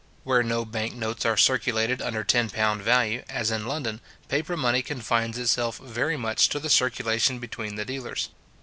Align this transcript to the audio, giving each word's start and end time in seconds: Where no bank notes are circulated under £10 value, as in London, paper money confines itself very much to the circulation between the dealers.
Where 0.23 0.41
no 0.41 0.65
bank 0.65 0.95
notes 0.95 1.27
are 1.27 1.37
circulated 1.37 2.01
under 2.01 2.23
£10 2.23 2.81
value, 2.81 3.21
as 3.29 3.51
in 3.51 3.67
London, 3.67 4.01
paper 4.29 4.57
money 4.57 4.81
confines 4.81 5.37
itself 5.37 5.77
very 5.77 6.17
much 6.17 6.49
to 6.49 6.59
the 6.59 6.71
circulation 6.71 7.37
between 7.37 7.75
the 7.75 7.85
dealers. 7.85 8.29